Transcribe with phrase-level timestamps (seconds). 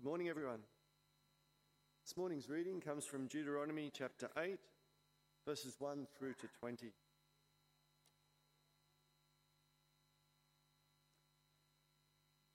[0.00, 0.60] Good morning, everyone.
[2.06, 4.58] This morning's reading comes from Deuteronomy chapter 8,
[5.46, 6.86] verses 1 through to 20.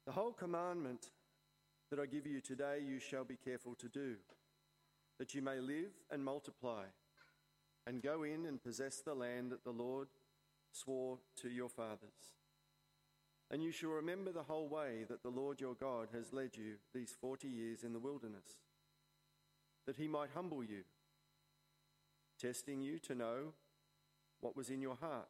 [0.07, 1.11] The whole commandment
[1.91, 4.15] that I give you today you shall be careful to do,
[5.19, 6.85] that you may live and multiply,
[7.85, 10.07] and go in and possess the land that the Lord
[10.71, 12.39] swore to your fathers.
[13.51, 16.75] And you shall remember the whole way that the Lord your God has led you
[16.93, 18.57] these forty years in the wilderness,
[19.85, 20.83] that he might humble you,
[22.41, 23.53] testing you to know
[24.41, 25.27] what was in your heart,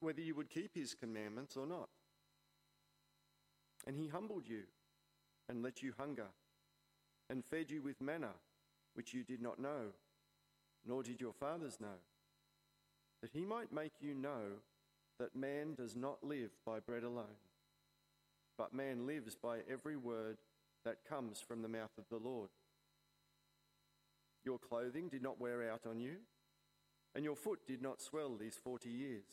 [0.00, 1.88] whether you would keep his commandments or not.
[3.86, 4.62] And he humbled you
[5.48, 6.28] and let you hunger,
[7.28, 8.30] and fed you with manna,
[8.94, 9.92] which you did not know,
[10.86, 11.98] nor did your fathers know,
[13.20, 14.60] that he might make you know
[15.18, 17.38] that man does not live by bread alone,
[18.56, 20.38] but man lives by every word
[20.84, 22.50] that comes from the mouth of the Lord.
[24.44, 26.16] Your clothing did not wear out on you,
[27.14, 29.26] and your foot did not swell these forty years.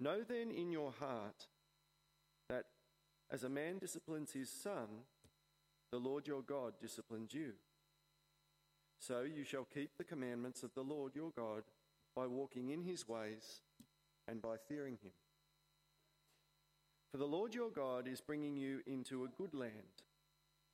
[0.00, 1.46] Know then in your heart
[2.48, 2.64] that
[3.30, 4.88] as a man disciplines his son,
[5.92, 7.52] the Lord your God disciplines you.
[8.98, 11.62] So you shall keep the commandments of the Lord your God
[12.16, 13.60] by walking in his ways
[14.28, 15.12] and by fearing him.
[17.10, 20.02] For the Lord your God is bringing you into a good land,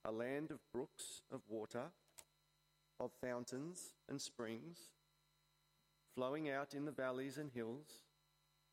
[0.04, 1.84] a land of brooks of water,
[2.98, 4.78] of fountains and springs,
[6.14, 8.04] flowing out in the valleys and hills,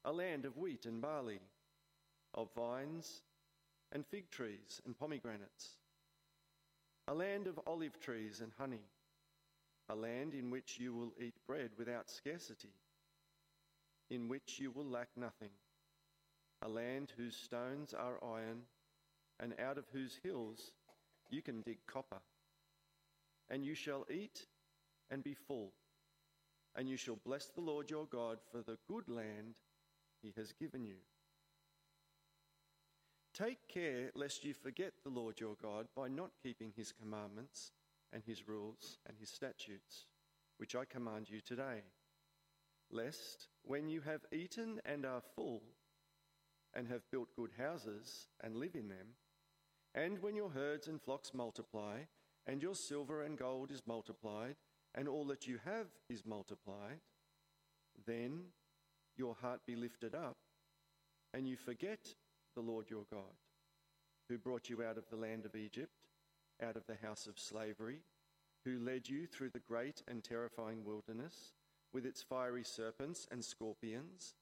[0.06, 1.42] a land of wheat and barley,
[2.34, 3.22] of vines
[3.92, 5.78] and fig trees and pomegranates,
[7.08, 8.86] a land of olive trees and honey,
[9.90, 12.72] a land in which you will eat bread without scarcity
[14.10, 15.50] in which you will lack nothing,
[16.62, 18.62] a land whose stones are iron,
[19.40, 20.72] and out of whose hills
[21.30, 22.22] you can dig copper.
[23.50, 24.46] And you shall eat
[25.10, 25.74] and be full,
[26.76, 29.56] and you shall bless the Lord your God for the good land
[30.22, 30.98] he has given you.
[33.34, 37.72] Take care lest you forget the Lord your God by not keeping his commandments
[38.12, 40.06] and his rules and his statutes,
[40.58, 41.84] which I command you today
[42.92, 45.62] lest when you have eaten and are full,
[46.74, 49.16] and have built good houses and live in them,
[49.96, 52.00] and when your herds and flocks multiply,
[52.46, 54.56] and your silver and gold is multiplied,
[54.96, 57.00] and all that you have is multiplied,
[58.06, 58.42] then
[59.16, 60.38] your heart be lifted up,
[61.34, 62.14] and you forget
[62.56, 63.36] the Lord your God,
[64.30, 65.92] who brought you out of the land of Egypt,
[66.62, 68.00] out of the house of slavery,
[68.64, 71.54] who led you through the great and terrifying wilderness
[71.94, 74.36] with its fiery serpents and scorpions,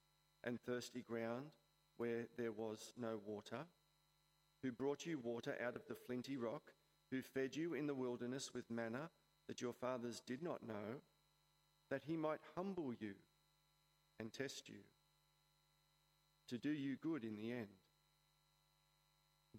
[0.43, 1.47] and thirsty ground
[1.97, 3.65] where there was no water,
[4.61, 6.73] who brought you water out of the flinty rock,
[7.11, 9.09] who fed you in the wilderness with manna
[9.47, 11.01] that your fathers did not know,
[11.89, 13.13] that he might humble you
[14.19, 14.79] and test you,
[16.47, 17.67] to do you good in the end.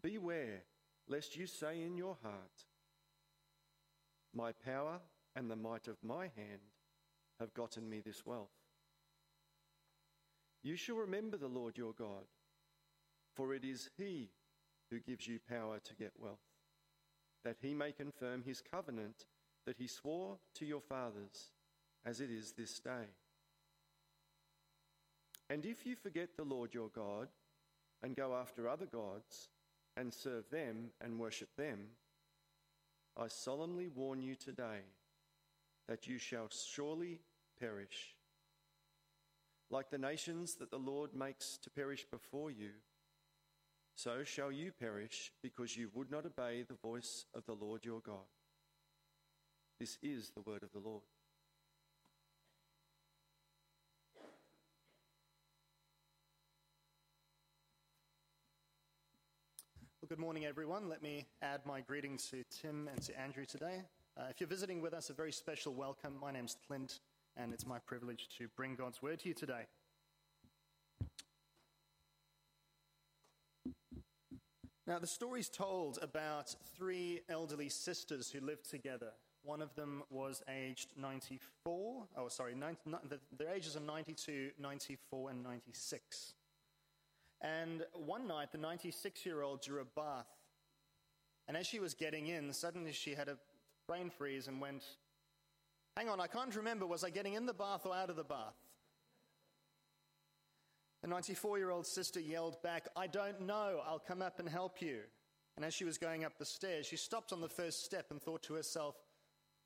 [0.02, 0.62] Beware
[1.08, 2.64] lest you say in your heart,
[4.34, 5.00] My power
[5.34, 6.75] and the might of my hand
[7.40, 8.50] have gotten me this wealth.
[10.62, 12.26] You shall remember the Lord your God,
[13.34, 14.30] for it is He
[14.90, 16.38] who gives you power to get wealth,
[17.44, 19.26] that He may confirm His covenant
[19.66, 21.50] that He swore to your fathers,
[22.04, 23.10] as it is this day.
[25.48, 27.28] And if you forget the Lord your God,
[28.02, 29.48] and go after other gods,
[29.96, 31.78] and serve them and worship them,
[33.16, 34.80] I solemnly warn you today
[35.88, 37.20] that you shall surely
[37.60, 38.14] perish.
[39.70, 42.70] Like the nations that the Lord makes to perish before you,
[43.96, 48.00] so shall you perish because you would not obey the voice of the Lord your
[48.00, 48.26] God.
[49.80, 51.02] This is the word of the Lord.
[60.06, 60.88] Well, good morning, everyone.
[60.88, 63.82] Let me add my greetings to Tim and to Andrew today.
[64.18, 66.14] Uh, if you're visiting with us, a very special welcome.
[66.18, 67.00] My name's Clint,
[67.36, 69.66] and it's my privilege to bring God's word to you today.
[74.86, 79.10] Now, the story's told about three elderly sisters who lived together.
[79.42, 82.06] One of them was aged 94.
[82.16, 82.80] Oh, sorry, 90,
[83.36, 86.32] their ages are 92, 94, and 96.
[87.42, 90.30] And one night, the 96 year old drew a bath.
[91.48, 93.36] And as she was getting in, suddenly she had a
[93.86, 94.84] brain freeze and went,
[95.96, 96.86] Hang on, I can't remember.
[96.86, 98.54] Was I getting in the bath or out of the bath?
[101.02, 104.82] The 94 year old sister yelled back, I don't know, I'll come up and help
[104.82, 105.00] you.
[105.56, 108.20] And as she was going up the stairs, she stopped on the first step and
[108.20, 108.96] thought to herself,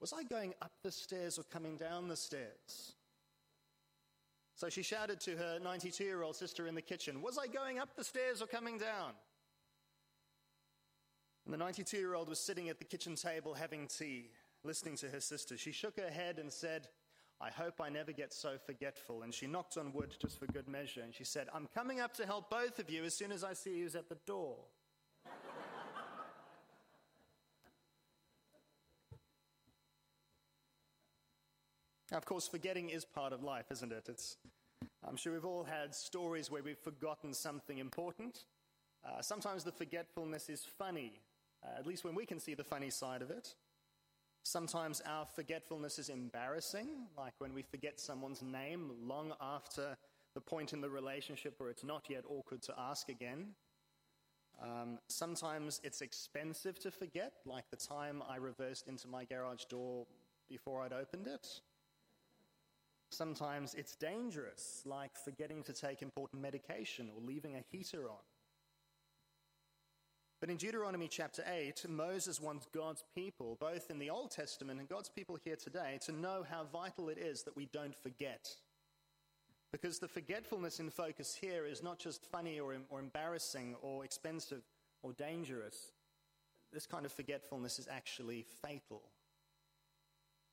[0.00, 2.94] Was I going up the stairs or coming down the stairs?
[4.54, 7.78] So she shouted to her 92 year old sister in the kitchen, Was I going
[7.78, 9.12] up the stairs or coming down?
[11.44, 14.30] And the 92 year old was sitting at the kitchen table having tea,
[14.64, 15.56] listening to her sister.
[15.56, 16.88] She shook her head and said,
[17.40, 19.22] I hope I never get so forgetful.
[19.22, 21.00] And she knocked on wood just for good measure.
[21.00, 23.54] And she said, I'm coming up to help both of you as soon as I
[23.54, 24.56] see you at the door.
[32.10, 34.06] now, of course, forgetting is part of life, isn't it?
[34.10, 34.36] It's,
[35.08, 38.44] I'm sure we've all had stories where we've forgotten something important.
[39.02, 41.20] Uh, sometimes the forgetfulness is funny,
[41.64, 43.54] uh, at least when we can see the funny side of it.
[44.42, 49.96] Sometimes our forgetfulness is embarrassing, like when we forget someone's name long after
[50.34, 53.48] the point in the relationship where it's not yet awkward to ask again.
[54.62, 60.06] Um, sometimes it's expensive to forget, like the time I reversed into my garage door
[60.48, 61.46] before I'd opened it.
[63.10, 68.22] Sometimes it's dangerous, like forgetting to take important medication or leaving a heater on.
[70.40, 74.88] But in Deuteronomy chapter 8, Moses wants God's people, both in the Old Testament and
[74.88, 78.48] God's people here today, to know how vital it is that we don't forget.
[79.70, 84.62] Because the forgetfulness in focus here is not just funny or, or embarrassing or expensive
[85.02, 85.92] or dangerous.
[86.72, 89.02] This kind of forgetfulness is actually fatal.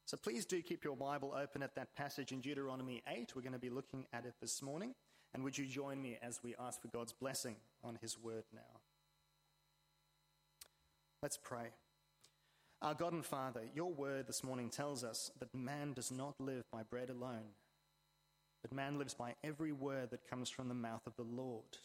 [0.06, 3.34] So please do keep your Bible open at that passage in Deuteronomy 8.
[3.36, 4.95] We're going to be looking at it this morning.
[5.34, 8.76] And would you join me as we ask for God's blessing on his word now?
[11.23, 11.69] Let's pray.
[12.81, 16.63] Our God and Father, your word this morning tells us that man does not live
[16.71, 17.55] by bread alone,
[18.61, 21.77] but man lives by every word that comes from the mouth of the Lord.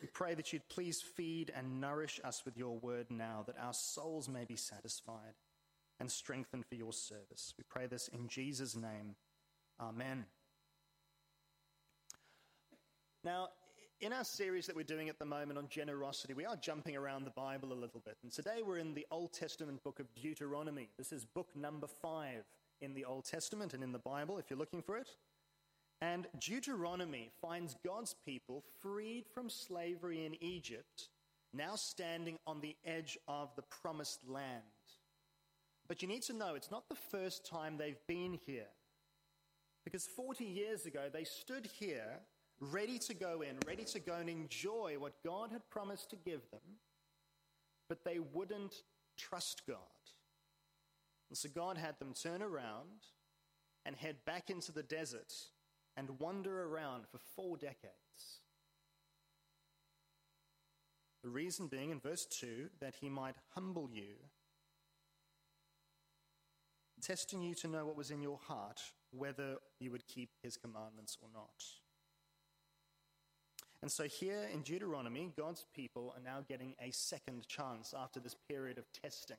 [0.00, 3.72] We pray that you'd please feed and nourish us with your word now, that our
[3.72, 5.34] souls may be satisfied
[5.98, 7.54] and strengthened for your service.
[7.56, 9.16] We pray this in Jesus' name.
[9.80, 10.26] Amen.
[13.24, 13.48] Now,
[14.00, 17.24] in our series that we're doing at the moment on generosity, we are jumping around
[17.24, 18.16] the Bible a little bit.
[18.22, 20.90] And today we're in the Old Testament book of Deuteronomy.
[20.98, 22.44] This is book number five
[22.80, 25.08] in the Old Testament and in the Bible, if you're looking for it.
[26.02, 31.08] And Deuteronomy finds God's people freed from slavery in Egypt,
[31.54, 34.62] now standing on the edge of the promised land.
[35.88, 38.68] But you need to know it's not the first time they've been here.
[39.84, 42.20] Because 40 years ago, they stood here
[42.60, 46.50] ready to go in, ready to go and enjoy what God had promised to give
[46.50, 46.60] them,
[47.88, 48.74] but they wouldn't
[49.16, 49.78] trust God.
[51.28, 53.04] And so God had them turn around
[53.84, 55.32] and head back into the desert
[55.96, 58.40] and wander around for four decades.
[61.22, 64.14] The reason being in verse 2 that he might humble you,
[67.02, 68.80] testing you to know what was in your heart,
[69.10, 71.64] whether you would keep his commandments or not.
[73.82, 78.34] And so here in Deuteronomy, God's people are now getting a second chance after this
[78.48, 79.36] period of testing.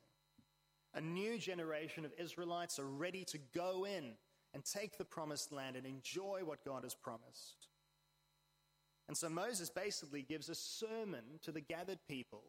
[0.94, 4.12] A new generation of Israelites are ready to go in
[4.54, 7.68] and take the promised land and enjoy what God has promised.
[9.06, 12.44] And so Moses basically gives a sermon to the gathered people,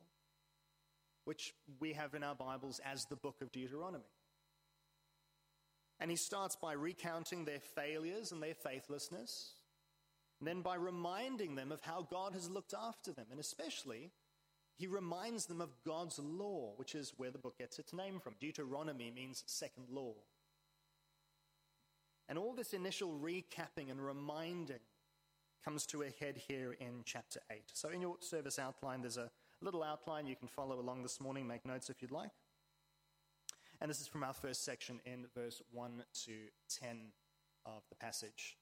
[1.25, 4.03] which we have in our Bibles as the book of Deuteronomy.
[5.99, 9.55] And he starts by recounting their failures and their faithlessness
[10.47, 13.25] then by reminding them of how God has looked after them.
[13.31, 14.11] And especially,
[14.77, 18.35] he reminds them of God's law, which is where the book gets its name from.
[18.39, 20.13] Deuteronomy means second law.
[22.29, 24.79] And all this initial recapping and reminding
[25.65, 27.63] comes to a head here in chapter 8.
[27.73, 29.29] So, in your service outline, there's a
[29.61, 32.31] little outline you can follow along this morning, make notes if you'd like.
[33.81, 36.31] And this is from our first section in verse 1 to
[36.81, 37.11] 10
[37.65, 38.57] of the passage.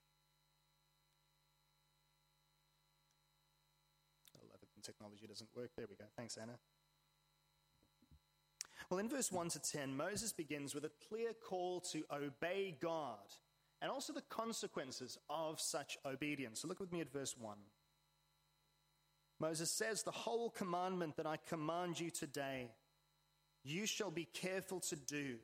[4.87, 5.71] Technology doesn't work.
[5.77, 6.05] There we go.
[6.15, 6.57] Thanks, Anna.
[8.89, 13.17] Well, in verse 1 to 10, Moses begins with a clear call to obey God
[13.81, 16.61] and also the consequences of such obedience.
[16.61, 17.57] So look with me at verse 1.
[19.39, 22.71] Moses says, The whole commandment that I command you today,
[23.63, 25.35] you shall be careful to do,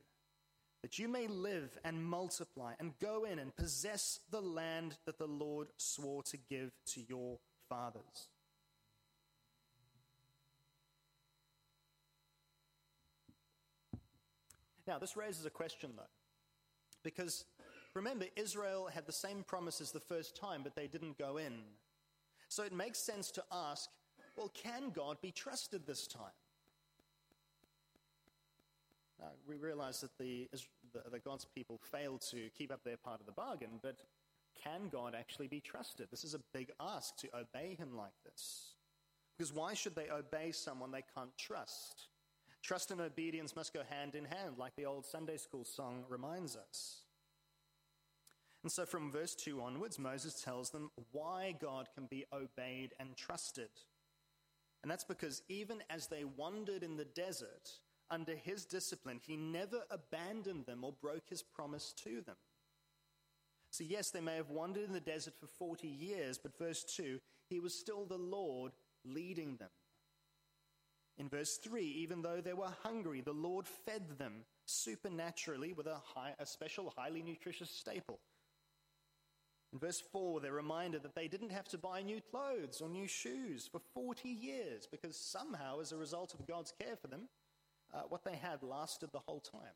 [0.82, 5.28] that you may live and multiply and go in and possess the land that the
[5.28, 8.30] Lord swore to give to your fathers.
[14.88, 16.04] Now, this raises a question, though,
[17.04, 17.46] because
[17.94, 21.54] Remember, Israel had the same promises the first time, but they didn't go in.
[22.50, 23.90] So it makes sense to ask
[24.36, 26.26] well, can God be trusted this time?
[29.20, 30.50] Now, we realize that, the,
[30.94, 33.98] that God's people failed to keep up their part of the bargain, but
[34.64, 36.08] can God actually be trusted?
[36.10, 38.74] This is a big ask to obey him like this.
[39.38, 42.08] Because why should they obey someone they can't trust?
[42.64, 46.56] Trust and obedience must go hand in hand, like the old Sunday school song reminds
[46.56, 47.02] us.
[48.64, 53.18] And so from verse 2 onwards, Moses tells them why God can be obeyed and
[53.18, 53.70] trusted.
[54.82, 57.70] And that's because even as they wandered in the desert,
[58.10, 62.36] under his discipline, he never abandoned them or broke his promise to them.
[63.72, 67.20] So, yes, they may have wandered in the desert for 40 years, but verse 2,
[67.50, 68.72] he was still the Lord
[69.04, 69.70] leading them.
[71.18, 75.98] In verse 3, even though they were hungry, the Lord fed them supernaturally with a,
[76.16, 78.20] high, a special, highly nutritious staple.
[79.72, 83.08] In verse 4, they're reminded that they didn't have to buy new clothes or new
[83.08, 87.28] shoes for 40 years because somehow, as a result of God's care for them,
[87.94, 89.76] uh, what they had lasted the whole time.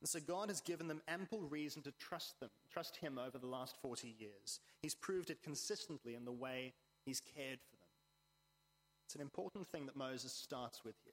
[0.00, 3.46] And so God has given them ample reason to trust them, trust Him over the
[3.46, 4.60] last 40 years.
[4.82, 6.74] He's proved it consistently in the way
[7.06, 7.73] He's cared for.
[9.14, 11.12] It's an important thing that Moses starts with here.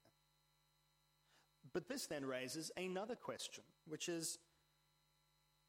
[1.72, 4.39] But this then raises another question, which is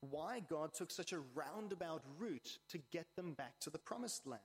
[0.01, 4.41] why God took such a roundabout route to get them back to the promised land.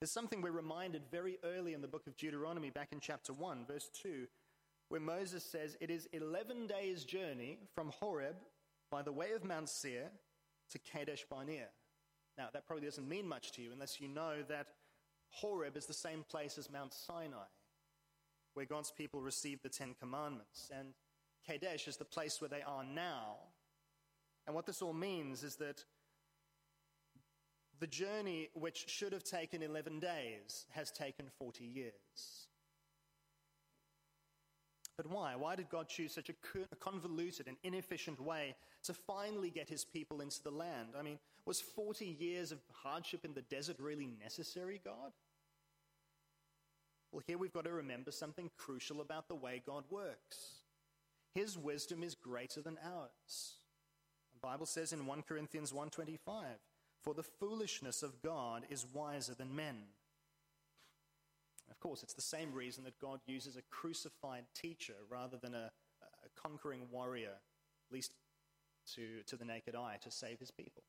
[0.00, 3.66] There's something we're reminded very early in the book of Deuteronomy, back in chapter 1,
[3.66, 4.26] verse 2,
[4.88, 8.36] where Moses says, It is 11 days' journey from Horeb
[8.90, 10.10] by the way of Mount Seir
[10.70, 11.66] to Kadesh Barnea.
[12.38, 14.68] Now, that probably doesn't mean much to you unless you know that
[15.34, 17.48] Horeb is the same place as Mount Sinai,
[18.54, 20.70] where God's people received the Ten Commandments.
[20.76, 20.94] And
[21.46, 23.36] Kadesh is the place where they are now.
[24.46, 25.84] And what this all means is that
[27.80, 32.48] the journey, which should have taken 11 days, has taken 40 years.
[34.96, 35.34] But why?
[35.34, 40.20] Why did God choose such a convoluted and inefficient way to finally get his people
[40.20, 40.90] into the land?
[40.96, 45.12] I mean, was 40 years of hardship in the desert really necessary, God?
[47.14, 50.62] Well, here we've got to remember something crucial about the way God works.
[51.32, 53.58] His wisdom is greater than ours.
[54.32, 56.58] The Bible says in 1 Corinthians 1:25,
[57.02, 59.94] "For the foolishness of God is wiser than men."
[61.70, 65.72] Of course, it's the same reason that God uses a crucified teacher rather than a,
[66.02, 67.40] a conquering warrior,
[67.86, 68.12] at least
[68.86, 70.82] to, to the naked eye, to save his people.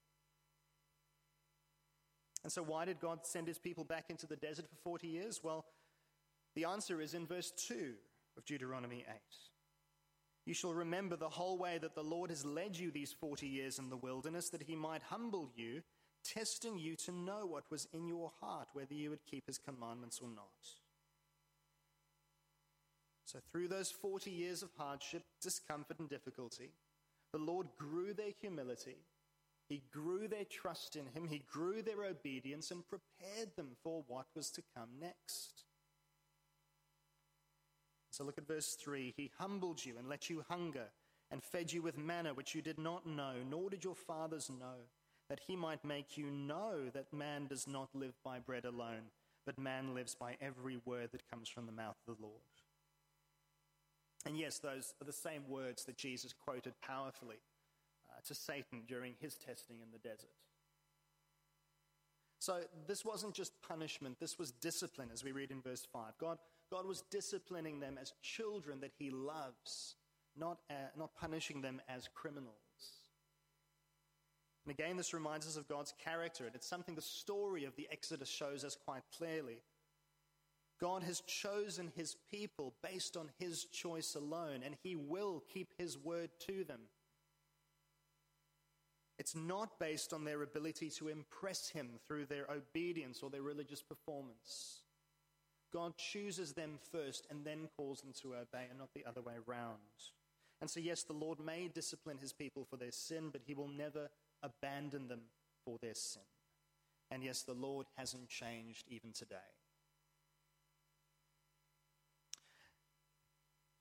[2.41, 5.44] And so, why did God send his people back into the desert for 40 years?
[5.44, 5.65] Well,
[6.56, 7.94] the answer is in verse 2
[8.38, 9.16] of Deuteronomy 8.
[10.46, 13.80] You shall remember the whole way that the Lord has led you these 40 years
[13.80, 15.82] in the wilderness, that he might humble you,
[16.24, 20.20] testing you to know what was in your heart, whether you would keep his commandments
[20.22, 20.46] or not.
[23.26, 26.70] So, through those 40 years of hardship, discomfort, and difficulty,
[27.32, 28.98] the Lord grew their humility,
[29.68, 34.28] He grew their trust in Him, He grew their obedience, and prepared them for what
[34.36, 35.64] was to come next.
[38.16, 39.14] So look at verse 3.
[39.18, 40.86] He humbled you and let you hunger
[41.32, 44.88] and fed you with manna which you did not know, nor did your fathers know,
[45.28, 49.12] that he might make you know that man does not live by bread alone,
[49.46, 52.40] but man lives by every word that comes from the mouth of the Lord.
[54.26, 57.42] And yes, those are the same words that Jesus quoted powerfully
[58.10, 60.30] uh, to Satan during his testing in the desert.
[62.40, 66.14] So this wasn't just punishment, this was discipline, as we read in verse 5.
[66.18, 66.38] God
[66.72, 69.96] God was disciplining them as children that he loves,
[70.38, 72.56] not, uh, not punishing them as criminals.
[74.66, 77.88] And again, this reminds us of God's character, and it's something the story of the
[77.92, 79.60] Exodus shows us quite clearly.
[80.82, 85.98] God has chosen his people based on his choice alone, and he will keep his
[85.98, 86.82] word to them.
[89.18, 93.82] It's not based on their ability to impress him through their obedience or their religious
[93.82, 94.82] performance.
[95.75, 99.34] God chooses them first and then calls them to obey, and not the other way
[99.46, 99.79] around.
[100.62, 103.67] And so, yes, the Lord may discipline his people for their sin, but he will
[103.67, 104.08] never
[104.41, 105.20] abandon them
[105.65, 106.22] for their sin.
[107.12, 109.36] And yes, the Lord hasn't changed even today.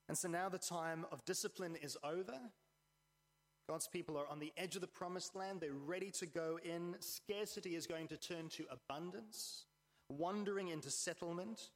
[0.08, 2.38] And so now the time of discipline is over.
[3.68, 5.60] God's people are on the edge of the promised land.
[5.60, 6.96] They're ready to go in.
[6.98, 9.64] Scarcity is going to turn to abundance,
[10.08, 11.70] wandering into settlement.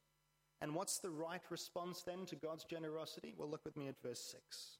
[0.61, 3.33] And what's the right response then to God's generosity?
[3.37, 4.77] Well, look with me at verse 6.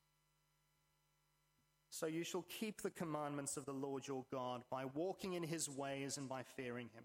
[1.90, 5.70] So you shall keep the commandments of the Lord your God by walking in his
[5.70, 7.04] ways and by fearing him.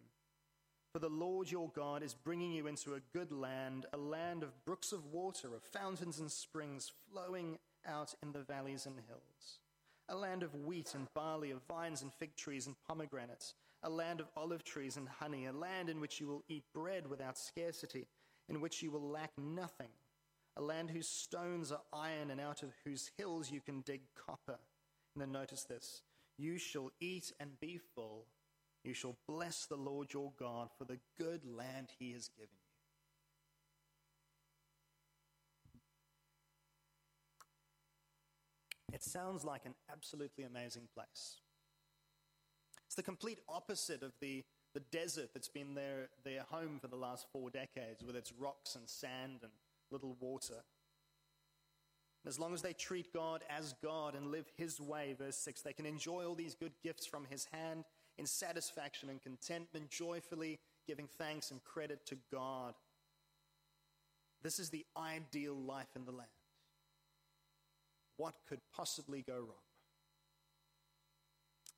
[0.93, 4.64] For the Lord your God is bringing you into a good land, a land of
[4.64, 9.59] brooks of water, of fountains and springs flowing out in the valleys and hills,
[10.09, 14.21] a land of wheat and barley, of vines and fig trees and pomegranates, a land
[14.21, 18.07] of olive trees and honey, a land in which you will eat bread without scarcity,
[18.48, 19.90] in which you will lack nothing,
[20.56, 24.58] a land whose stones are iron and out of whose hills you can dig copper
[25.14, 26.02] and then notice this
[26.36, 28.26] you shall eat and be full.
[28.82, 32.58] You shall bless the Lord your God for the good land he has given you.
[38.92, 41.40] It sounds like an absolutely amazing place.
[42.86, 44.44] It's the complete opposite of the,
[44.75, 48.75] the desert that's been their, their home for the last four decades, with its rocks
[48.75, 49.52] and sand and
[49.90, 50.64] little water.
[52.26, 55.73] As long as they treat God as God and live His way, verse 6, they
[55.73, 57.85] can enjoy all these good gifts from His hand
[58.19, 62.75] in satisfaction and contentment, joyfully giving thanks and credit to God.
[64.43, 66.28] This is the ideal life in the land.
[68.16, 69.63] What could possibly go wrong?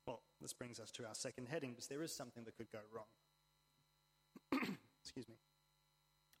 [0.07, 2.79] Well, this brings us to our second heading, because there is something that could go
[2.95, 3.05] wrong.
[5.03, 5.35] Excuse me.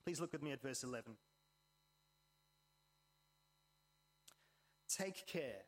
[0.05, 1.17] Please look with me at verse 11.
[4.89, 5.65] Take care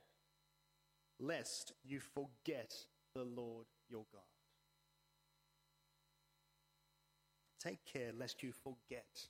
[1.20, 2.74] lest you forget
[3.14, 4.22] the Lord your God.
[7.62, 9.28] Take care lest you forget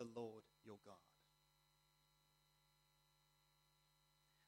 [0.00, 0.96] the Lord your God.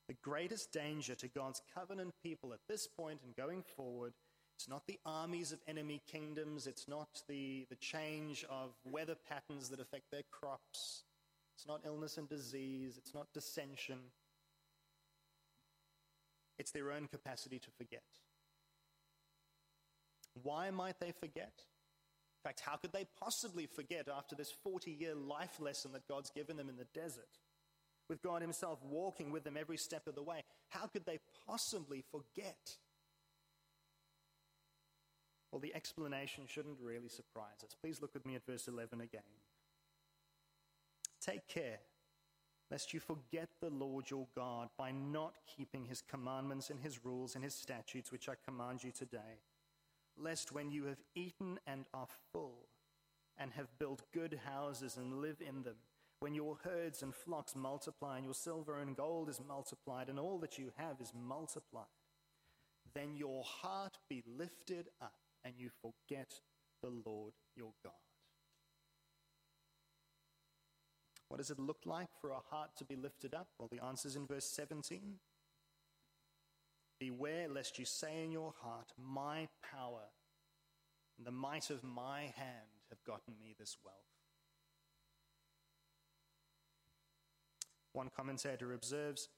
[0.08, 4.12] The greatest danger to God's covenant people at this point and going forward
[4.56, 6.66] it's not the armies of enemy kingdoms.
[6.66, 11.04] It's not the, the change of weather patterns that affect their crops.
[11.54, 12.94] It's not illness and disease.
[12.96, 13.98] It's not dissension.
[16.58, 18.02] It's their own capacity to forget.
[20.42, 21.52] Why might they forget?
[21.58, 26.30] In fact, how could they possibly forget after this 40 year life lesson that God's
[26.30, 27.40] given them in the desert?
[28.08, 32.04] With God Himself walking with them every step of the way, how could they possibly
[32.10, 32.76] forget?
[35.50, 37.74] Well, the explanation shouldn't really surprise us.
[37.80, 39.22] Please look with me at verse 11 again.
[41.20, 41.78] Take care
[42.70, 47.34] lest you forget the Lord your God by not keeping his commandments and his rules
[47.34, 49.40] and his statutes, which I command you today.
[50.18, 52.66] Lest when you have eaten and are full,
[53.38, 55.76] and have built good houses and live in them,
[56.20, 60.38] when your herds and flocks multiply, and your silver and gold is multiplied, and all
[60.38, 61.84] that you have is multiplied,
[62.94, 66.32] then your heart be lifted up, and you forget
[66.82, 67.92] the Lord your God.
[71.28, 73.48] What does it look like for a heart to be lifted up?
[73.58, 75.16] Well, the answer is in verse 17.
[76.98, 80.08] Beware lest you say in your heart, My power
[81.18, 84.15] and the might of my hand have gotten me this wealth.
[87.96, 89.30] One commentator observes,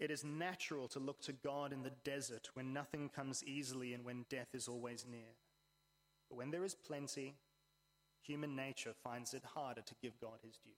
[0.00, 4.02] It is natural to look to God in the desert when nothing comes easily and
[4.02, 5.36] when death is always near.
[6.30, 7.34] But when there is plenty,
[8.22, 10.70] human nature finds it harder to give God his due.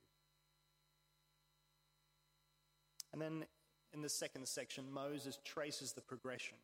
[3.13, 3.45] And then
[3.93, 6.57] in the second section, Moses traces the progression.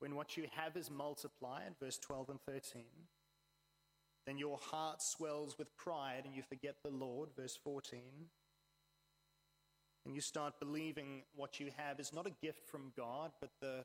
[0.00, 2.82] When what you have is multiplied, verse 12 and 13,
[4.26, 8.02] then your heart swells with pride and you forget the Lord, verse 14.
[10.04, 13.84] And you start believing what you have is not a gift from God, but the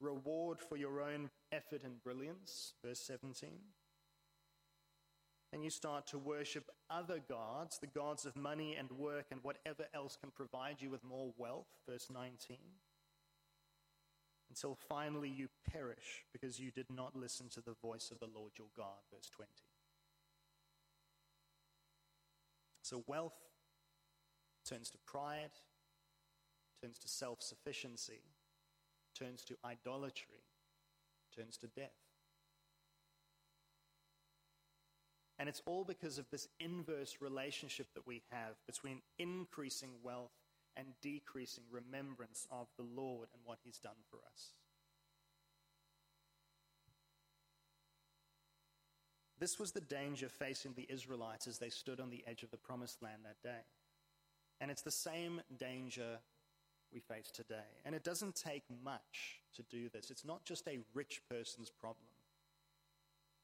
[0.00, 3.50] reward for your own effort and brilliance, verse 17
[5.54, 9.86] and you start to worship other gods, the gods of money and work and whatever
[9.94, 12.56] else can provide you with more wealth, verse 19,
[14.50, 18.50] until finally you perish because you did not listen to the voice of the Lord
[18.58, 19.48] your God, verse 20.
[22.82, 23.38] So wealth
[24.68, 25.50] turns to pride,
[26.82, 28.22] turns to self sufficiency,
[29.18, 30.42] turns to idolatry,
[31.36, 31.90] turns to death.
[35.38, 40.30] And it's all because of this inverse relationship that we have between increasing wealth
[40.76, 44.52] and decreasing remembrance of the Lord and what He's done for us.
[49.38, 52.56] This was the danger facing the Israelites as they stood on the edge of the
[52.56, 53.62] promised land that day.
[54.60, 56.18] And it's the same danger
[56.92, 57.82] we face today.
[57.84, 60.10] And it doesn't take much to do this.
[60.10, 62.06] It's not just a rich person's problem.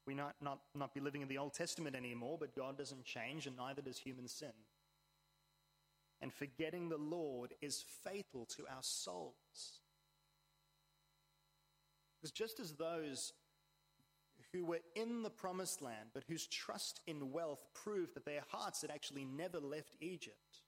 [0.07, 3.45] We might not, not be living in the Old Testament anymore, but God doesn't change,
[3.45, 4.53] and neither does human sin.
[6.21, 9.33] and forgetting the Lord is fatal to our souls.
[12.15, 13.33] Because just as those
[14.53, 18.81] who were in the promised land, but whose trust in wealth proved that their hearts
[18.81, 20.61] had actually never left Egypt,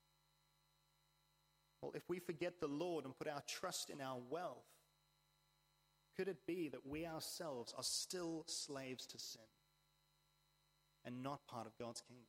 [1.84, 4.64] well, if we forget the Lord and put our trust in our wealth,
[6.16, 9.42] could it be that we ourselves are still slaves to sin
[11.04, 12.26] and not part of God's kingdom?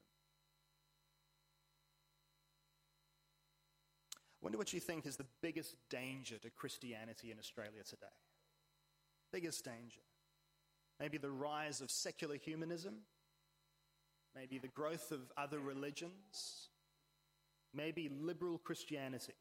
[4.13, 8.07] I wonder what you think is the biggest danger to Christianity in Australia today.
[9.33, 10.01] Biggest danger.
[10.99, 12.95] Maybe the rise of secular humanism,
[14.35, 16.71] maybe the growth of other religions,
[17.73, 19.35] maybe liberal Christianity.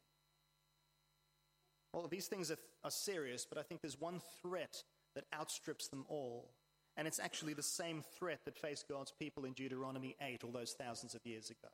[1.94, 4.82] Well, these things are, are serious, but I think there's one threat
[5.14, 6.50] that outstrips them all.
[6.96, 10.72] And it's actually the same threat that faced God's people in Deuteronomy 8 all those
[10.72, 11.72] thousands of years ago.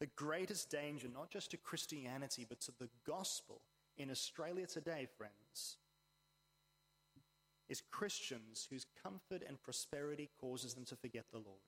[0.00, 3.60] The greatest danger, not just to Christianity, but to the gospel
[3.98, 5.76] in Australia today, friends,
[7.68, 11.60] is Christians whose comfort and prosperity causes them to forget the Lord.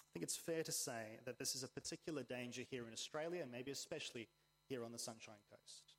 [0.00, 3.42] I think it's fair to say that this is a particular danger here in Australia,
[3.42, 4.28] and maybe especially
[4.68, 5.94] here on the Sunshine Coast.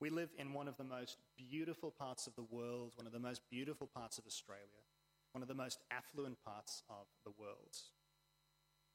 [0.00, 3.20] We live in one of the most beautiful parts of the world, one of the
[3.20, 4.82] most beautiful parts of Australia,
[5.30, 7.78] one of the most affluent parts of the world.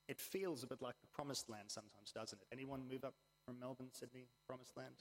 [0.10, 2.48] It feels a bit like the promised land sometimes, doesn't it?
[2.54, 3.14] Anyone move up
[3.46, 4.96] from Melbourne, Sydney, promised land?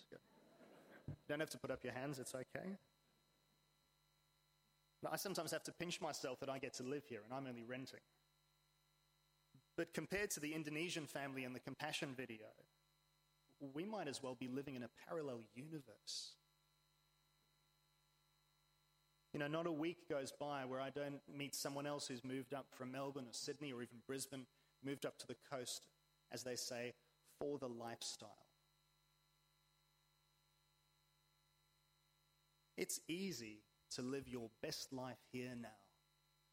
[1.08, 2.78] You don't have to put up your hands, it's okay.
[5.10, 7.64] I sometimes have to pinch myself that I get to live here and I'm only
[7.64, 8.00] renting.
[9.80, 12.48] But compared to the Indonesian family in the compassion video,
[13.72, 16.34] we might as well be living in a parallel universe.
[19.32, 22.52] You know, not a week goes by where I don't meet someone else who's moved
[22.52, 24.44] up from Melbourne or Sydney or even Brisbane,
[24.84, 25.86] moved up to the coast,
[26.30, 26.92] as they say,
[27.38, 28.28] for the lifestyle.
[32.76, 33.62] It's easy
[33.92, 35.68] to live your best life here now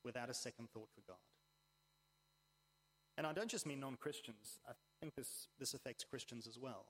[0.06, 1.18] without a second thought for God.
[3.18, 6.86] And I don't just mean non Christians, I think this, this affects Christians as well.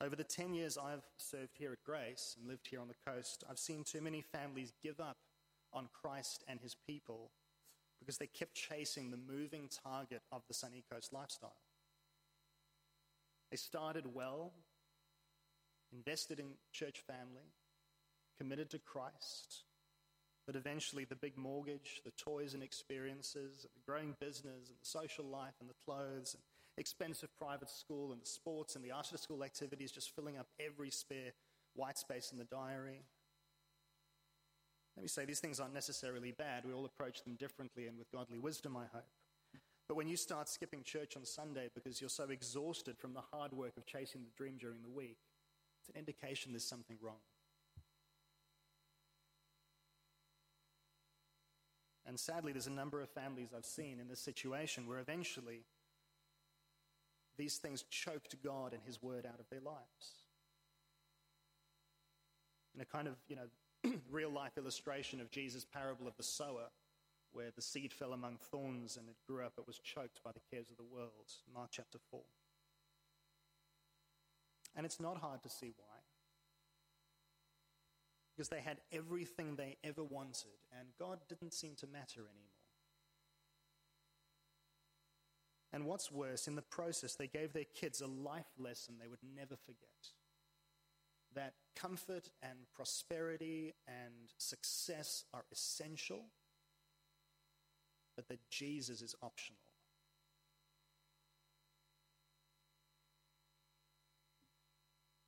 [0.00, 3.44] Over the 10 years I've served here at Grace and lived here on the coast,
[3.48, 5.16] I've seen too many families give up
[5.72, 7.30] on Christ and his people
[8.00, 11.56] because they kept chasing the moving target of the sunny coast lifestyle.
[13.50, 14.52] They started well,
[15.92, 17.52] invested in church family,
[18.38, 19.62] committed to Christ,
[20.46, 25.24] but eventually, the big mortgage, the toys and experiences, the growing business, and the social
[25.24, 26.42] life, and the clothes, and
[26.76, 30.90] expensive private school, and the sports, and the after school activities just filling up every
[30.90, 31.32] spare
[31.74, 33.02] white space in the diary.
[34.96, 36.64] Let me say, these things aren't necessarily bad.
[36.64, 39.08] We all approach them differently and with godly wisdom, I hope.
[39.88, 43.52] But when you start skipping church on Sunday because you're so exhausted from the hard
[43.52, 45.18] work of chasing the dream during the week,
[45.80, 47.18] it's an indication there's something wrong.
[52.06, 55.64] And sadly, there's a number of families I've seen in this situation where eventually
[57.36, 60.22] these things choked God and His word out of their lives.
[62.74, 66.68] In a kind of, you know, real life illustration of Jesus' parable of the sower,
[67.32, 70.40] where the seed fell among thorns and it grew up, it was choked by the
[70.50, 71.32] cares of the world.
[71.52, 72.20] Mark chapter 4.
[74.76, 75.94] And it's not hard to see why
[78.34, 82.50] because they had everything they ever wanted, and God didn't seem to matter anymore.
[85.72, 89.18] And what's worse, in the process, they gave their kids a life lesson they would
[89.36, 90.12] never forget
[91.34, 96.26] that comfort and prosperity and success are essential,
[98.16, 99.63] but that Jesus is optional.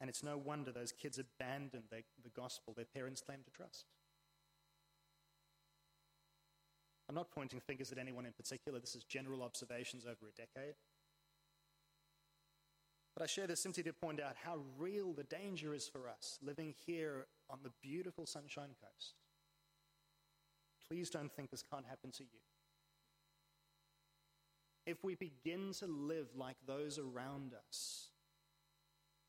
[0.07, 3.87] And it's no wonder those kids abandoned the, the gospel their parents claimed to trust.
[7.09, 8.79] I'm not pointing fingers at anyone in particular.
[8.79, 10.75] This is general observations over a decade.
[13.17, 16.39] But I share this simply to point out how real the danger is for us
[16.41, 19.15] living here on the beautiful Sunshine Coast.
[20.89, 22.39] Please don't think this can't happen to you.
[24.87, 28.11] If we begin to live like those around us,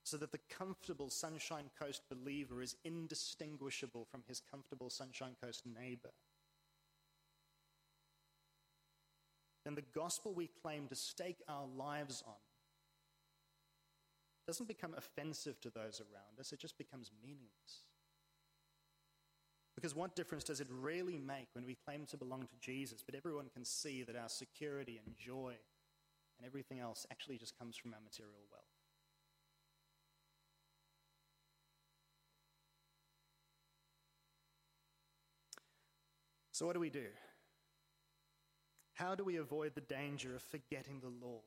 [0.07, 6.13] so that the comfortable Sunshine Coast believer is indistinguishable from his comfortable Sunshine Coast neighbor.
[9.65, 12.35] Then the gospel we claim to stake our lives on
[14.47, 17.83] doesn't become offensive to those around us, it just becomes meaningless.
[19.75, 23.13] Because what difference does it really make when we claim to belong to Jesus, but
[23.13, 25.53] everyone can see that our security and joy
[26.39, 28.66] and everything else actually just comes from our material wealth?
[36.57, 37.05] So, what do we do?
[38.95, 41.43] How do we avoid the danger of forgetting the Lord,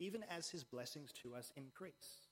[0.00, 2.26] even as his blessings to us increase?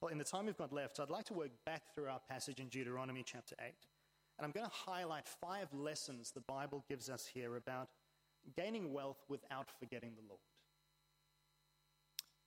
[0.00, 2.58] Well, in the time we've got left, I'd like to work back through our passage
[2.58, 3.72] in Deuteronomy chapter 8.
[4.36, 7.90] And I'm going to highlight five lessons the Bible gives us here about
[8.56, 10.40] gaining wealth without forgetting the Lord.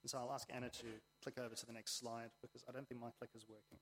[0.03, 0.85] And so I'll ask Anna to
[1.23, 3.79] click over to the next slide because I don't think my clicker's working.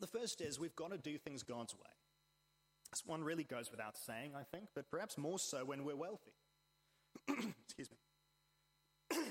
[0.00, 1.80] The first is we've got to do things God's way.
[2.90, 6.32] This one really goes without saying, I think, but perhaps more so when we're wealthy.
[7.64, 9.18] Excuse me.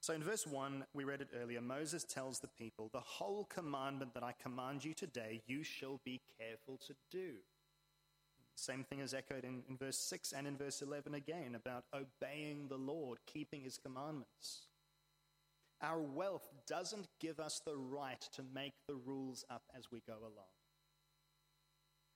[0.00, 4.14] so in verse 1, we read it earlier, Moses tells the people, The whole commandment
[4.14, 7.34] that I command you today, you shall be careful to do.
[8.54, 12.68] Same thing is echoed in, in verse 6 and in verse 11 again about obeying
[12.68, 14.66] the Lord, keeping his commandments.
[15.82, 20.14] Our wealth doesn't give us the right to make the rules up as we go
[20.20, 20.52] along.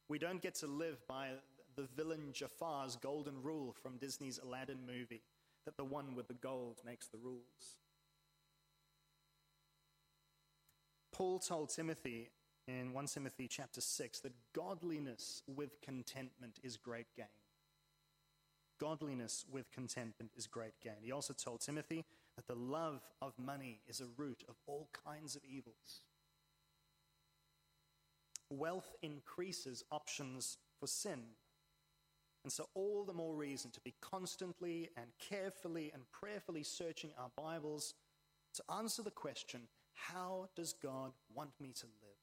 [0.09, 1.31] We don't get to live by
[1.75, 5.23] the villain Jafar's golden rule from Disney's Aladdin movie
[5.65, 7.77] that the one with the gold makes the rules.
[11.13, 12.31] Paul told Timothy
[12.69, 17.27] in 1 Timothy chapter 6 that godliness with contentment is great gain.
[18.79, 21.03] Godliness with contentment is great gain.
[21.03, 22.05] He also told Timothy
[22.37, 26.03] that the love of money is a root of all kinds of evils.
[28.51, 31.21] Wealth increases options for sin.
[32.45, 37.31] And so, all the more reason to be constantly and carefully and prayerfully searching our
[37.37, 37.95] Bibles
[38.55, 39.63] to answer the question
[39.95, 42.21] how does God want me to live?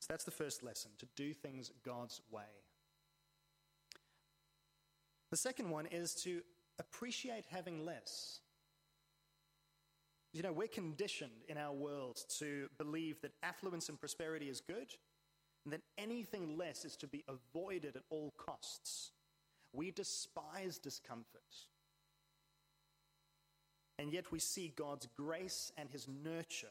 [0.00, 2.42] So, that's the first lesson to do things God's way.
[5.30, 6.42] The second one is to
[6.78, 8.40] appreciate having less.
[10.32, 14.88] You know, we're conditioned in our world to believe that affluence and prosperity is good,
[15.64, 19.12] and that anything less is to be avoided at all costs.
[19.72, 21.42] We despise discomfort.
[23.98, 26.66] And yet we see God's grace and his nurture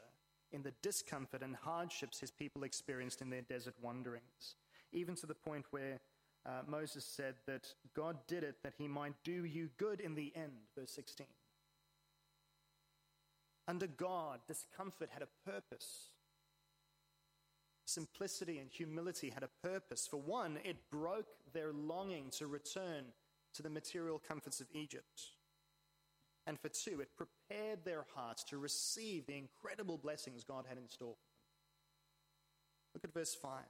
[0.50, 4.56] in the discomfort and hardships his people experienced in their desert wanderings,
[4.92, 6.00] even to the point where
[6.44, 10.32] uh, Moses said that God did it that he might do you good in the
[10.34, 11.26] end, verse 16.
[13.68, 16.08] Under God, discomfort had a purpose.
[17.84, 20.06] Simplicity and humility had a purpose.
[20.06, 23.04] For one, it broke their longing to return
[23.54, 25.22] to the material comforts of Egypt.
[26.46, 30.88] And for two, it prepared their hearts to receive the incredible blessings God had in
[30.88, 31.42] store for them.
[32.94, 33.60] Look at verse 5.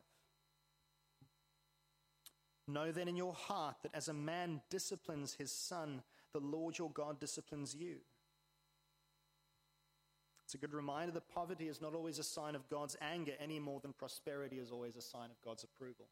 [2.72, 6.90] Know then in your heart that as a man disciplines his son, the Lord your
[6.90, 7.96] God disciplines you.
[10.44, 13.58] It's a good reminder that poverty is not always a sign of God's anger any
[13.58, 16.06] more than prosperity is always a sign of God's approval.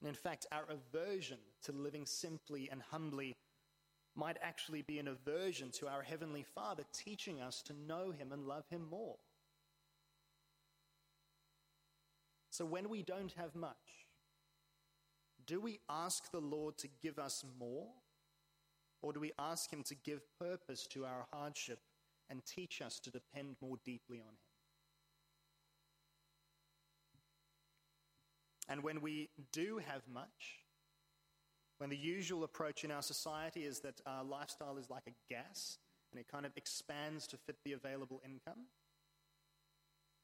[0.00, 3.36] And in fact, our aversion to living simply and humbly
[4.14, 8.46] might actually be an aversion to our Heavenly Father teaching us to know Him and
[8.46, 9.16] love Him more.
[12.58, 14.08] So when we don't have much,
[15.46, 17.86] do we ask the Lord to give us more?
[19.00, 21.78] Or do we ask Him to give purpose to our hardship
[22.28, 24.48] and teach us to depend more deeply on Him?
[28.68, 30.64] And when we do have much,
[31.76, 35.78] when the usual approach in our society is that our lifestyle is like a gas
[36.10, 38.66] and it kind of expands to fit the available income,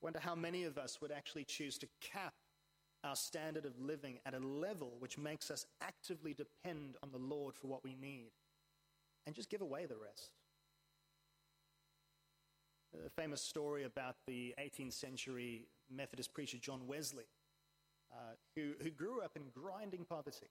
[0.05, 2.35] Wonder how many of us would actually choose to cap
[3.05, 7.57] our standard of living at a level which makes us actively depend on the Lord
[7.57, 8.33] for what we need
[9.27, 10.33] and just give away the rest.
[13.07, 17.25] A famous story about the 18th century Methodist preacher John Wesley,
[18.13, 20.51] uh, who, who grew up in grinding poverty.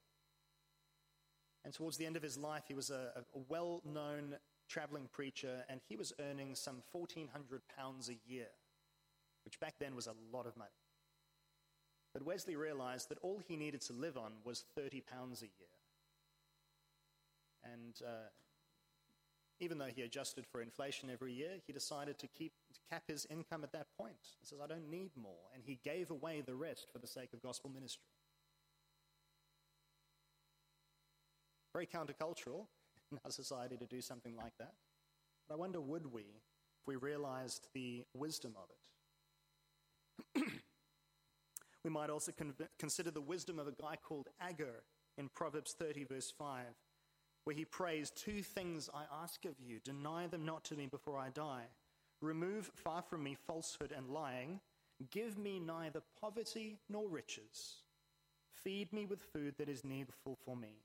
[1.64, 4.36] And towards the end of his life, he was a, a well known
[4.68, 8.48] traveling preacher, and he was earning some 1,400 pounds a year
[9.46, 10.70] which back then was a lot of money.
[12.14, 15.74] But Wesley realized that all he needed to live on was 30 pounds a year.
[17.64, 18.30] And uh,
[19.60, 23.26] even though he adjusted for inflation every year, he decided to keep to cap his
[23.30, 24.16] income at that point.
[24.40, 25.50] He says, I don't need more.
[25.54, 28.04] And he gave away the rest for the sake of gospel ministry.
[31.74, 32.68] Very countercultural
[33.12, 34.74] in our society to do something like that.
[35.48, 38.93] But I wonder, would we, if we realized the wisdom of it?
[41.84, 44.84] we might also con- consider the wisdom of a guy called Agur
[45.18, 46.66] in Proverbs 30, verse 5,
[47.44, 51.18] where he prays, Two things I ask of you, deny them not to me before
[51.18, 51.66] I die.
[52.22, 54.60] Remove far from me falsehood and lying.
[55.12, 57.84] Give me neither poverty nor riches.
[58.64, 60.84] Feed me with food that is needful for me,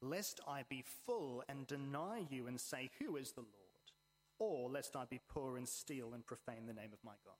[0.00, 3.50] lest I be full and deny you and say, Who is the Lord?
[4.38, 7.34] Or lest I be poor and steal and profane the name of my God.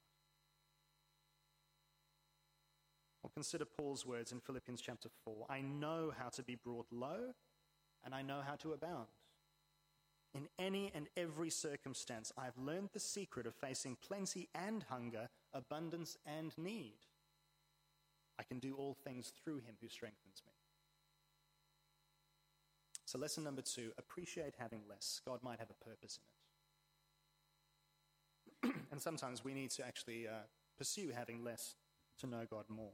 [3.22, 7.34] Or consider Paul's words in Philippians chapter 4 I know how to be brought low,
[8.04, 9.08] and I know how to abound.
[10.32, 15.28] In any and every circumstance, I have learned the secret of facing plenty and hunger,
[15.52, 16.98] abundance and need.
[18.38, 20.52] I can do all things through him who strengthens me.
[23.04, 25.20] So, lesson number two appreciate having less.
[25.26, 26.20] God might have a purpose
[28.62, 28.76] in it.
[28.92, 30.46] and sometimes we need to actually uh,
[30.78, 31.74] pursue having less
[32.20, 32.92] to know God more.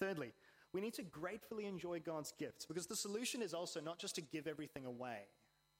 [0.00, 0.32] Thirdly,
[0.72, 4.20] we need to gratefully enjoy God's gifts because the solution is also not just to
[4.20, 5.22] give everything away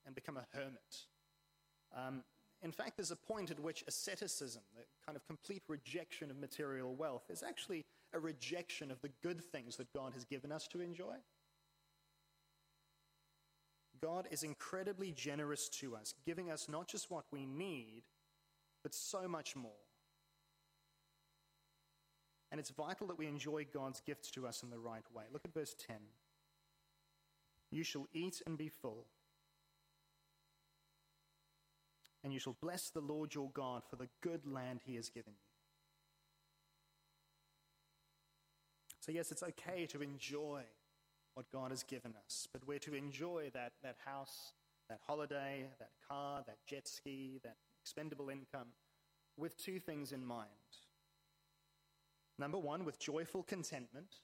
[0.07, 1.07] and become a hermit.
[1.97, 2.23] Um,
[2.63, 6.95] in fact, there's a point at which asceticism, the kind of complete rejection of material
[6.95, 10.81] wealth, is actually a rejection of the good things that God has given us to
[10.81, 11.17] enjoy.
[14.01, 18.03] God is incredibly generous to us, giving us not just what we need,
[18.83, 19.88] but so much more.
[22.51, 25.25] And it's vital that we enjoy God's gifts to us in the right way.
[25.33, 25.97] Look at verse 10.
[27.71, 29.05] You shall eat and be full,
[32.25, 35.35] and you shall bless the Lord your God for the good land he has given
[35.35, 35.49] you.
[39.01, 40.63] So, yes, it's okay to enjoy
[41.35, 44.53] what God has given us, but we're to enjoy that, that house,
[44.89, 48.69] that holiday, that car, that jet ski, that expendable income
[49.37, 50.49] with two things in mind.
[52.39, 54.17] Number one, with joyful contentment,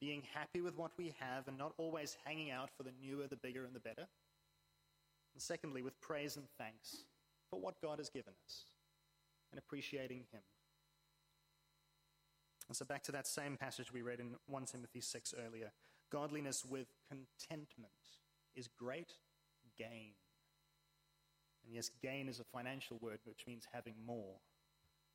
[0.00, 3.36] being happy with what we have and not always hanging out for the newer, the
[3.36, 4.06] bigger, and the better.
[5.34, 7.04] And secondly, with praise and thanks
[7.50, 8.64] for what God has given us
[9.50, 10.42] and appreciating Him.
[12.68, 15.72] And so, back to that same passage we read in 1 Timothy 6 earlier
[16.10, 17.92] godliness with contentment
[18.56, 19.12] is great
[19.76, 20.14] gain.
[21.64, 24.36] And yes, gain is a financial word which means having more.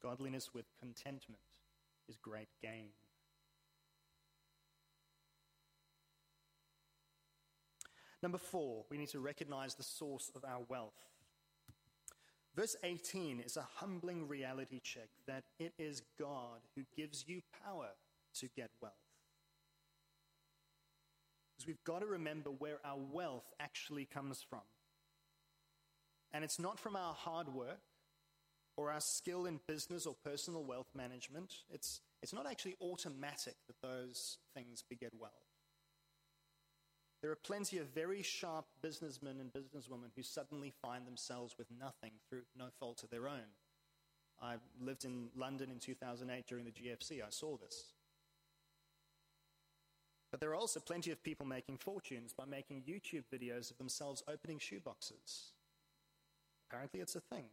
[0.01, 1.41] Godliness with contentment
[2.07, 2.89] is great gain.
[8.21, 10.93] Number four, we need to recognize the source of our wealth.
[12.55, 17.89] Verse 18 is a humbling reality check that it is God who gives you power
[18.35, 18.93] to get wealth.
[21.53, 24.61] Because we've got to remember where our wealth actually comes from.
[26.31, 27.81] And it's not from our hard work,
[28.77, 33.81] or our skill in business or personal wealth management, it's, it's not actually automatic that
[33.81, 35.33] those things beget wealth.
[37.21, 42.11] There are plenty of very sharp businessmen and businesswomen who suddenly find themselves with nothing
[42.27, 43.47] through no fault of their own.
[44.41, 47.25] I lived in London in 2008 during the GFC.
[47.25, 47.93] I saw this.
[50.31, 54.23] But there are also plenty of people making fortunes by making YouTube videos of themselves
[54.27, 55.51] opening shoeboxes.
[56.67, 57.45] Apparently, it's a thing.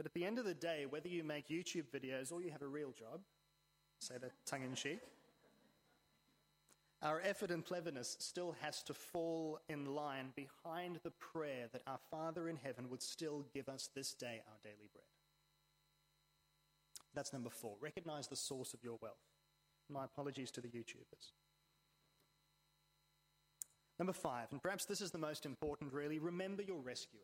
[0.00, 2.62] But at the end of the day, whether you make YouTube videos or you have
[2.62, 3.20] a real job,
[4.00, 4.98] say that tongue in cheek,
[7.02, 11.98] our effort and cleverness still has to fall in line behind the prayer that our
[12.10, 15.04] Father in heaven would still give us this day our daily bread.
[17.12, 17.74] That's number four.
[17.78, 19.20] Recognize the source of your wealth.
[19.90, 21.34] My apologies to the YouTubers.
[23.98, 27.20] Number five, and perhaps this is the most important really, remember your rescuer.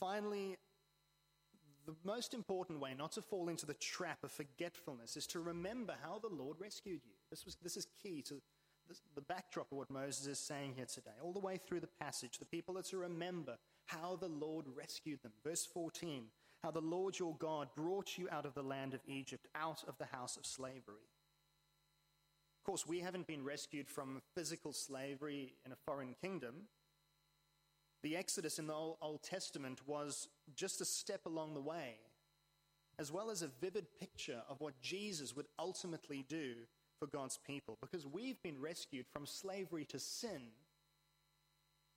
[0.00, 0.56] Finally,
[1.88, 5.94] the most important way not to fall into the trap of forgetfulness is to remember
[6.02, 7.14] how the Lord rescued you.
[7.30, 8.34] This, was, this is key to
[8.86, 11.16] this, the backdrop of what Moses is saying here today.
[11.22, 15.22] All the way through the passage, the people are to remember how the Lord rescued
[15.22, 15.32] them.
[15.42, 16.24] Verse 14
[16.64, 19.96] how the Lord your God brought you out of the land of Egypt, out of
[19.98, 21.06] the house of slavery.
[22.58, 26.66] Of course, we haven't been rescued from physical slavery in a foreign kingdom.
[28.02, 31.96] The Exodus in the Old Testament was just a step along the way,
[32.98, 36.54] as well as a vivid picture of what Jesus would ultimately do
[36.98, 40.42] for God's people, because we've been rescued from slavery to sin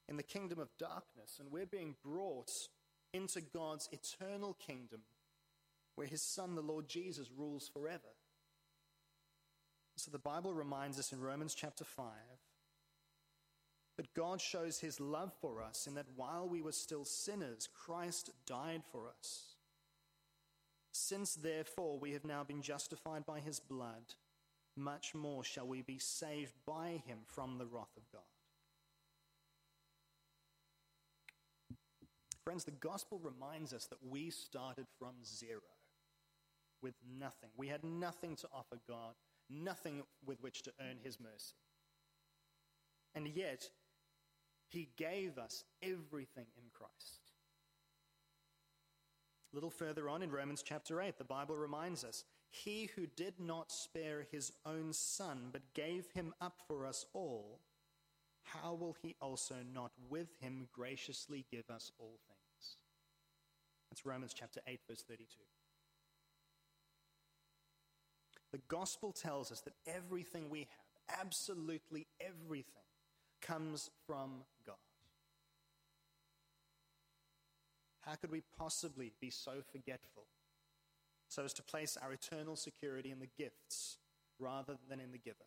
[0.07, 2.51] in the kingdom of darkness, and we're being brought
[3.13, 5.01] into God's eternal kingdom
[5.95, 7.99] where his son, the Lord Jesus, rules forever.
[9.97, 12.05] So the Bible reminds us in Romans chapter 5
[14.01, 18.31] But God shows his love for us in that while we were still sinners, Christ
[18.47, 19.57] died for us.
[20.91, 24.15] Since therefore we have now been justified by his blood,
[24.75, 28.23] much more shall we be saved by him from the wrath of God.
[32.43, 35.61] Friends, the gospel reminds us that we started from zero,
[36.81, 37.51] with nothing.
[37.55, 39.13] We had nothing to offer God,
[39.47, 41.53] nothing with which to earn his mercy.
[43.13, 43.69] And yet,
[44.71, 47.31] he gave us everything in Christ.
[49.51, 53.33] A little further on in Romans chapter 8, the Bible reminds us He who did
[53.39, 57.59] not spare his own son, but gave him up for us all,
[58.43, 62.77] how will he also not with him graciously give us all things?
[63.89, 65.25] That's Romans chapter 8, verse 32.
[68.53, 72.83] The gospel tells us that everything we have, absolutely everything,
[73.41, 74.75] comes from God.
[78.01, 80.23] How could we possibly be so forgetful
[81.27, 83.97] so as to place our eternal security in the gifts
[84.39, 85.37] rather than in the giver?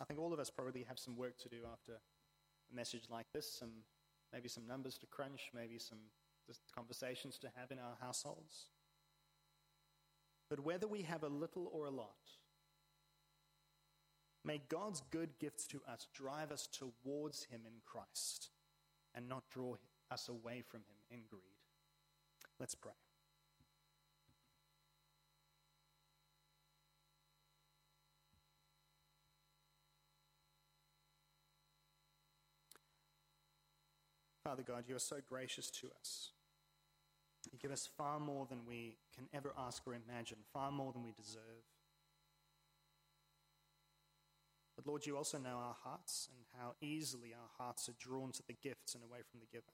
[0.00, 3.26] I think all of us probably have some work to do after a message like
[3.32, 3.70] this, some
[4.32, 5.98] maybe some numbers to crunch, maybe some
[6.74, 8.70] conversations to have in our households.
[10.50, 12.16] But whether we have a little or a lot,
[14.44, 18.50] May God's good gifts to us drive us towards Him in Christ
[19.14, 19.76] and not draw
[20.10, 21.40] us away from Him in greed.
[22.60, 22.92] Let's pray.
[34.44, 36.32] Father God, you are so gracious to us.
[37.50, 41.02] You give us far more than we can ever ask or imagine, far more than
[41.02, 41.64] we deserve.
[44.76, 48.42] But Lord, you also know our hearts and how easily our hearts are drawn to
[48.46, 49.72] the gifts and away from the giver.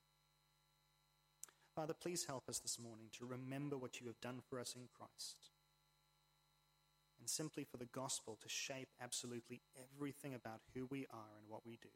[1.75, 4.89] Father, please help us this morning to remember what you have done for us in
[4.93, 5.51] Christ.
[7.19, 11.67] And simply for the gospel to shape absolutely everything about who we are and what
[11.67, 11.89] we do.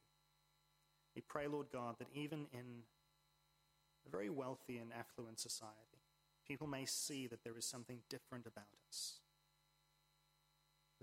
[1.14, 2.84] We pray, Lord God, that even in
[4.07, 6.02] a very wealthy and affluent society,
[6.46, 9.20] people may see that there is something different about us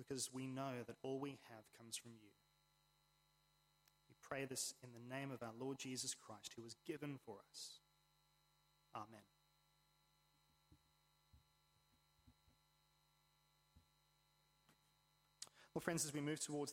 [0.02, 2.30] because we know that all we have comes from you.
[4.10, 7.38] We pray this in the name of our Lord Jesus Christ, who was given for
[7.50, 7.80] us.
[8.96, 9.22] Amen.
[15.74, 16.70] Well, friends, as we move towards